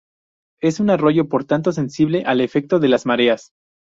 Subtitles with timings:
[0.63, 3.51] Es un arroyo por tanto sensible al efecto de las mareas.